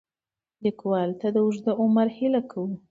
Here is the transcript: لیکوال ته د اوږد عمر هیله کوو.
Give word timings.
لیکوال 0.63 1.09
ته 1.19 1.27
د 1.35 1.37
اوږد 1.45 1.65
عمر 1.81 2.07
هیله 2.17 2.41
کوو. 2.51 2.71